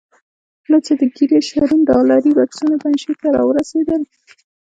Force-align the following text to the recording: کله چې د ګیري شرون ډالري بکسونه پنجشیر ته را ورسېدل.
کله 0.63 0.79
چې 0.85 0.93
د 0.99 1.01
ګیري 1.15 1.39
شرون 1.49 1.79
ډالري 1.89 2.31
بکسونه 2.39 2.75
پنجشیر 2.83 3.15
ته 3.21 3.27
را 3.35 3.41
ورسېدل. 3.45 4.01